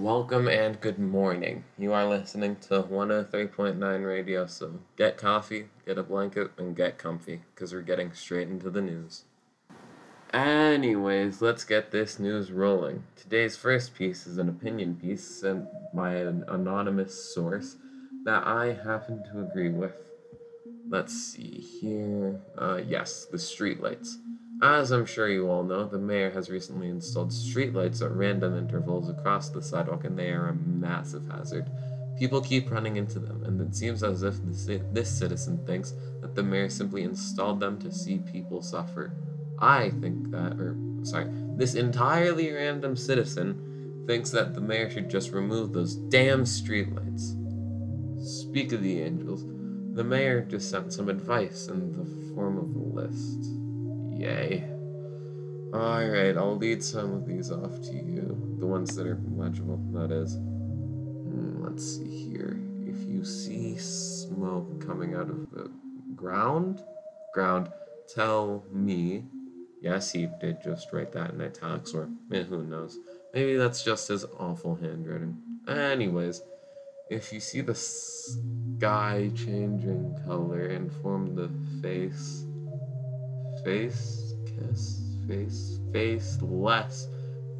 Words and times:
Welcome 0.00 0.48
and 0.48 0.80
good 0.80 0.98
morning. 0.98 1.64
You 1.76 1.92
are 1.92 2.08
listening 2.08 2.56
to 2.68 2.82
103.9 2.82 4.06
radio, 4.06 4.46
so 4.46 4.80
get 4.96 5.18
coffee, 5.18 5.66
get 5.84 5.98
a 5.98 6.02
blanket, 6.02 6.52
and 6.56 6.74
get 6.74 6.96
comfy, 6.96 7.42
because 7.54 7.74
we're 7.74 7.82
getting 7.82 8.14
straight 8.14 8.48
into 8.48 8.70
the 8.70 8.80
news. 8.80 9.24
Anyways, 10.32 11.42
let's 11.42 11.64
get 11.64 11.90
this 11.90 12.18
news 12.18 12.50
rolling. 12.50 13.04
Today's 13.14 13.58
first 13.58 13.94
piece 13.94 14.26
is 14.26 14.38
an 14.38 14.48
opinion 14.48 14.96
piece 14.96 15.22
sent 15.22 15.66
by 15.92 16.14
an 16.14 16.46
anonymous 16.48 17.34
source 17.34 17.76
that 18.24 18.46
I 18.46 18.72
happen 18.82 19.22
to 19.24 19.40
agree 19.42 19.68
with. 19.68 20.00
Let's 20.88 21.12
see 21.12 21.60
here. 21.60 22.40
Uh, 22.56 22.80
yes, 22.88 23.26
the 23.26 23.36
streetlights. 23.36 24.16
As 24.62 24.90
I'm 24.90 25.06
sure 25.06 25.28
you 25.28 25.48
all 25.48 25.62
know, 25.62 25.86
the 25.86 25.98
mayor 25.98 26.30
has 26.32 26.50
recently 26.50 26.88
installed 26.90 27.30
streetlights 27.30 28.02
at 28.04 28.12
random 28.12 28.58
intervals 28.58 29.08
across 29.08 29.48
the 29.48 29.62
sidewalk, 29.62 30.04
and 30.04 30.18
they 30.18 30.30
are 30.32 30.48
a 30.48 30.54
massive 30.54 31.26
hazard. 31.30 31.70
People 32.18 32.42
keep 32.42 32.70
running 32.70 32.96
into 32.96 33.18
them, 33.18 33.42
and 33.44 33.58
it 33.58 33.74
seems 33.74 34.02
as 34.02 34.22
if 34.22 34.34
this 34.92 35.18
citizen 35.18 35.64
thinks 35.64 35.94
that 36.20 36.34
the 36.34 36.42
mayor 36.42 36.68
simply 36.68 37.04
installed 37.04 37.58
them 37.58 37.78
to 37.78 37.90
see 37.90 38.18
people 38.18 38.60
suffer. 38.60 39.14
I 39.58 39.90
think 40.00 40.30
that, 40.30 40.60
or 40.60 40.76
sorry, 41.04 41.28
this 41.56 41.74
entirely 41.74 42.52
random 42.52 42.96
citizen 42.96 44.04
thinks 44.06 44.28
that 44.30 44.54
the 44.54 44.60
mayor 44.60 44.90
should 44.90 45.08
just 45.08 45.32
remove 45.32 45.72
those 45.72 45.94
damn 45.94 46.44
streetlights. 46.44 47.34
Speak 48.22 48.72
of 48.72 48.82
the 48.82 49.00
angels, 49.00 49.42
the 49.94 50.04
mayor 50.04 50.42
just 50.42 50.68
sent 50.68 50.92
some 50.92 51.08
advice 51.08 51.68
in 51.68 51.92
the 51.92 52.34
form 52.34 52.58
of 52.58 52.76
a 52.76 53.06
list. 53.06 53.46
Yay. 54.20 54.62
Alright, 55.72 56.36
I'll 56.36 56.58
lead 56.58 56.84
some 56.84 57.14
of 57.14 57.26
these 57.26 57.50
off 57.50 57.80
to 57.80 57.94
you. 57.94 58.56
The 58.58 58.66
ones 58.66 58.94
that 58.96 59.06
are 59.06 59.18
legible, 59.34 59.80
that 59.94 60.12
is. 60.12 60.34
Hmm, 60.34 61.64
let's 61.64 61.96
see 61.96 62.28
here. 62.28 62.60
If 62.82 62.98
you 63.08 63.24
see 63.24 63.78
smoke 63.78 64.86
coming 64.86 65.14
out 65.14 65.30
of 65.30 65.50
the 65.50 65.70
ground, 66.14 66.82
ground, 67.32 67.72
tell 68.14 68.62
me. 68.70 69.24
Yes, 69.80 70.12
he 70.12 70.28
did 70.38 70.62
just 70.62 70.92
write 70.92 71.12
that 71.12 71.30
in 71.30 71.40
italics, 71.40 71.94
or 71.94 72.10
eh, 72.30 72.42
who 72.42 72.62
knows. 72.62 72.98
Maybe 73.32 73.56
that's 73.56 73.82
just 73.82 74.08
his 74.08 74.26
awful 74.38 74.74
handwriting. 74.74 75.38
Anyways, 75.66 76.42
if 77.08 77.32
you 77.32 77.40
see 77.40 77.62
the 77.62 77.74
sky 77.74 79.30
changing 79.34 80.14
color 80.26 80.66
and 80.66 80.92
form 80.92 81.34
the 81.34 81.48
face 81.80 82.44
face, 83.64 84.34
kiss, 84.46 85.00
face, 85.26 85.78
faceless, 85.92 87.08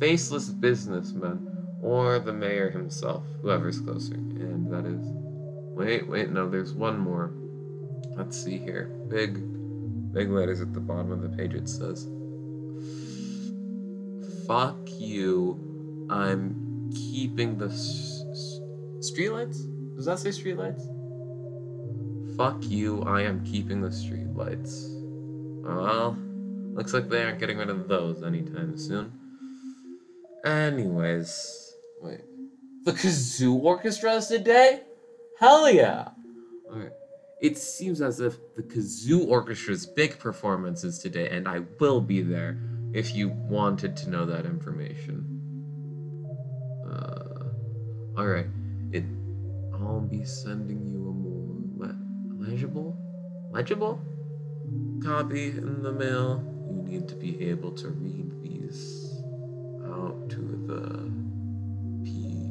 faceless 0.00 0.48
businessman, 0.48 1.48
or 1.82 2.18
the 2.18 2.32
mayor 2.32 2.70
himself, 2.70 3.24
whoever's 3.42 3.80
closer. 3.80 4.14
And 4.14 4.70
that 4.72 4.86
is. 4.86 5.00
Wait, 5.76 6.08
wait, 6.08 6.30
no, 6.30 6.48
there's 6.48 6.72
one 6.72 6.98
more. 6.98 7.32
Let's 8.16 8.42
see 8.42 8.56
here. 8.56 8.86
Big, 9.08 9.34
big 10.12 10.30
letters 10.30 10.60
at 10.60 10.72
the 10.72 10.80
bottom 10.80 11.12
of 11.12 11.20
the 11.22 11.28
page. 11.28 11.54
It 11.54 11.68
says, 11.68 12.08
"Fuck 14.46 14.78
you." 14.98 16.06
I'm 16.08 16.90
keeping 16.94 17.58
the 17.58 17.66
s- 17.66 18.24
s- 18.30 18.60
streetlights. 19.00 19.94
Does 19.96 20.04
that 20.06 20.18
say 20.18 20.30
streetlights? 20.30 20.86
Fuck 22.36 22.64
you. 22.68 23.02
I 23.02 23.22
am 23.22 23.44
keeping 23.44 23.80
the 23.80 23.88
streetlights. 23.88 24.95
Well, 25.66 26.16
looks 26.74 26.92
like 26.92 27.08
they 27.08 27.22
aren't 27.24 27.40
getting 27.40 27.58
rid 27.58 27.70
of 27.70 27.88
those 27.88 28.22
anytime 28.22 28.78
soon. 28.78 29.12
Anyways, 30.44 31.74
wait. 32.00 32.20
The 32.84 32.92
kazoo 32.92 33.60
orchestra 33.62 34.14
is 34.14 34.28
today? 34.28 34.82
Hell 35.40 35.68
yeah! 35.70 36.10
It 37.40 37.58
seems 37.58 38.00
as 38.00 38.20
if 38.20 38.36
the 38.54 38.62
kazoo 38.62 39.26
orchestra's 39.26 39.86
big 39.86 40.18
performance 40.18 40.84
is 40.84 40.98
today, 40.98 41.28
and 41.30 41.48
I 41.48 41.62
will 41.80 42.00
be 42.00 42.22
there 42.22 42.58
if 42.92 43.14
you 43.14 43.28
wanted 43.28 43.96
to 43.98 44.10
know 44.10 44.24
that 44.24 44.46
information. 44.46 45.24
Uh, 46.88 48.18
alright. 48.18 48.46
It. 48.92 49.04
I'll 49.74 50.00
be 50.00 50.24
sending 50.24 50.86
you 50.86 51.08
a 51.08 51.12
more 51.12 51.88
le- 51.88 52.48
legible, 52.48 52.96
legible 53.50 54.00
copy 55.02 55.48
in 55.48 55.82
the 55.82 55.92
mail. 55.92 56.44
You 56.68 56.82
need 56.82 57.08
to 57.08 57.14
be 57.14 57.48
able 57.48 57.72
to 57.72 57.88
read 57.88 58.30
these 58.42 59.22
out 59.84 60.28
to 60.30 60.40
the 60.66 61.10
pe- 62.04 62.50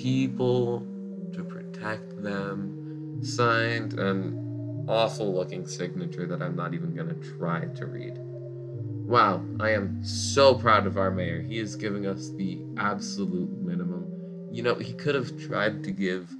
people 0.00 0.86
to 1.32 1.44
protect 1.44 2.22
them. 2.22 3.20
Signed 3.22 3.94
an 3.94 4.84
awful 4.88 5.34
looking 5.34 5.66
signature 5.66 6.26
that 6.26 6.42
I'm 6.42 6.56
not 6.56 6.74
even 6.74 6.94
going 6.94 7.08
to 7.08 7.14
try 7.38 7.64
to 7.64 7.86
read. 7.86 8.18
Wow, 9.06 9.42
I 9.60 9.70
am 9.70 10.04
so 10.04 10.54
proud 10.54 10.86
of 10.86 10.96
our 10.96 11.10
mayor. 11.10 11.42
He 11.42 11.58
is 11.58 11.76
giving 11.76 12.06
us 12.06 12.30
the 12.30 12.64
absolute 12.78 13.50
minimum. 13.62 14.10
You 14.50 14.62
know, 14.62 14.74
he 14.74 14.94
could 14.94 15.14
have 15.14 15.38
tried 15.38 15.84
to 15.84 15.92
give 15.92 16.34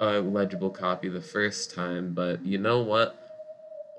a 0.00 0.20
legible 0.20 0.70
copy 0.70 1.08
the 1.08 1.20
first 1.20 1.74
time, 1.74 2.14
but 2.14 2.44
you 2.44 2.58
know 2.58 2.82
what? 2.82 3.16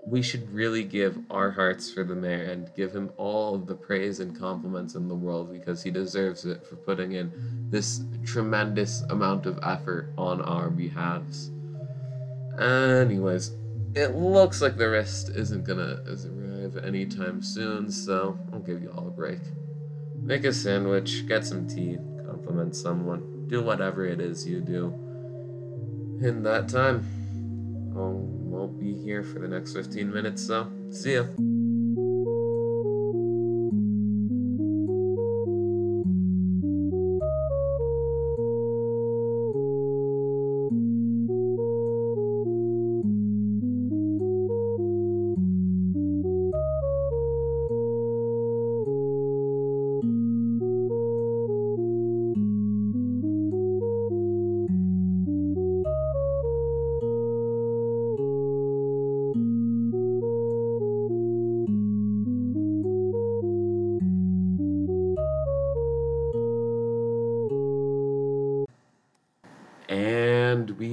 We 0.05 0.21
should 0.21 0.51
really 0.51 0.83
give 0.83 1.17
our 1.31 1.49
hearts 1.49 1.91
for 1.91 2.03
the 2.03 2.15
mayor 2.15 2.43
and 2.43 2.71
give 2.75 2.93
him 2.93 3.11
all 3.17 3.55
of 3.55 3.65
the 3.65 3.73
praise 3.73 4.19
and 4.19 4.37
compliments 4.37 4.93
in 4.93 5.07
the 5.07 5.15
world 5.15 5.51
because 5.51 5.81
he 5.81 5.89
deserves 5.89 6.45
it 6.45 6.65
for 6.67 6.75
putting 6.75 7.13
in 7.13 7.31
this 7.71 8.03
tremendous 8.23 9.01
amount 9.09 9.47
of 9.47 9.57
effort 9.63 10.13
on 10.17 10.41
our 10.41 10.69
behalves. 10.69 11.49
Anyways, 12.59 13.51
it 13.95 14.15
looks 14.15 14.61
like 14.61 14.77
the 14.77 14.89
rest 14.89 15.29
isn't 15.29 15.63
gonna 15.63 16.03
arrive 16.05 16.77
anytime 16.77 17.41
soon, 17.41 17.89
so 17.89 18.37
I'll 18.53 18.59
give 18.59 18.83
you 18.83 18.91
all 18.91 19.07
a 19.07 19.11
break. 19.11 19.39
Make 20.21 20.43
a 20.43 20.53
sandwich, 20.53 21.27
get 21.27 21.45
some 21.45 21.67
tea, 21.67 21.97
compliment 22.27 22.75
someone, 22.75 23.47
do 23.47 23.63
whatever 23.63 24.05
it 24.05 24.21
is 24.21 24.47
you 24.47 24.61
do 24.61 25.04
in 26.21 26.43
that 26.43 26.69
time. 26.69 27.05
I 27.95 27.99
won't 27.99 28.79
be 28.79 28.93
here 28.93 29.23
for 29.23 29.39
the 29.39 29.47
next 29.47 29.73
15 29.73 30.11
minutes, 30.11 30.45
so 30.45 30.67
see 30.89 31.15
ya. 31.15 31.25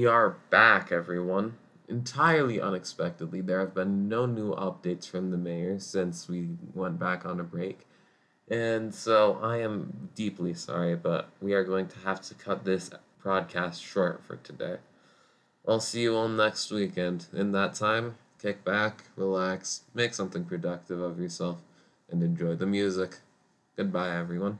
We 0.02 0.08
are 0.08 0.36
back, 0.50 0.90
everyone. 0.90 1.54
Entirely 1.86 2.60
unexpectedly, 2.60 3.40
there 3.40 3.60
have 3.60 3.72
been 3.72 4.08
no 4.08 4.26
new 4.26 4.52
updates 4.52 5.08
from 5.08 5.30
the 5.30 5.36
mayor 5.36 5.78
since 5.78 6.28
we 6.28 6.48
went 6.74 6.98
back 6.98 7.24
on 7.24 7.38
a 7.38 7.44
break. 7.44 7.86
And 8.50 8.92
so 8.92 9.38
I 9.40 9.58
am 9.58 10.10
deeply 10.16 10.54
sorry, 10.54 10.96
but 10.96 11.28
we 11.40 11.52
are 11.52 11.62
going 11.62 11.86
to 11.86 11.98
have 12.00 12.20
to 12.22 12.34
cut 12.34 12.64
this 12.64 12.90
broadcast 13.22 13.80
short 13.80 14.24
for 14.24 14.34
today. 14.34 14.78
I'll 15.68 15.78
see 15.78 16.02
you 16.02 16.16
all 16.16 16.26
next 16.26 16.72
weekend. 16.72 17.26
In 17.32 17.52
that 17.52 17.74
time, 17.74 18.16
kick 18.40 18.64
back, 18.64 19.04
relax, 19.14 19.82
make 19.94 20.14
something 20.14 20.44
productive 20.44 21.00
of 21.00 21.20
yourself, 21.20 21.58
and 22.10 22.24
enjoy 22.24 22.56
the 22.56 22.66
music. 22.66 23.18
Goodbye, 23.76 24.18
everyone. 24.18 24.58